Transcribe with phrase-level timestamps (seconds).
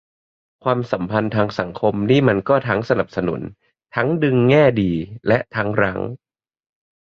[0.63, 3.41] ความสัมพันธ์ทางสังคมนี่มันก็ทั้งสนับสนุน
[3.95, 4.91] ทั้งดึง แง่ดี
[5.27, 5.99] และทั้งรั้ง